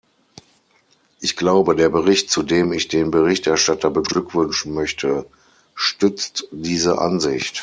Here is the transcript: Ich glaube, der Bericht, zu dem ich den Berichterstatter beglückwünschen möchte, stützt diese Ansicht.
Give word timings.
Ich 1.19 1.35
glaube, 1.35 1.75
der 1.75 1.89
Bericht, 1.89 2.31
zu 2.31 2.41
dem 2.41 2.73
ich 2.73 2.87
den 2.87 3.11
Berichterstatter 3.11 3.91
beglückwünschen 3.91 4.73
möchte, 4.73 5.27
stützt 5.75 6.47
diese 6.51 6.97
Ansicht. 6.97 7.59